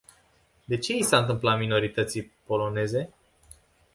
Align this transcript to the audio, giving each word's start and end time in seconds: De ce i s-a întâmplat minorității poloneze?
De 0.65 0.77
ce 0.77 0.93
i 0.95 1.01
s-a 1.03 1.17
întâmplat 1.17 1.59
minorității 1.59 2.31
poloneze? 2.45 3.13